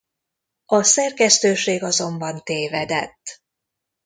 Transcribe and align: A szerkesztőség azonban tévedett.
A 0.65 0.83
szerkesztőség 0.83 1.83
azonban 1.83 2.43
tévedett. 2.43 3.41